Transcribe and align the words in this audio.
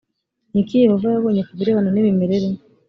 ni 0.51 0.57
iki 0.63 0.75
yehova 0.83 1.07
yabonye 1.09 1.41
ku 1.47 1.53
birebana 1.59 1.89
n 1.91 1.97
imimerere 2.01 2.47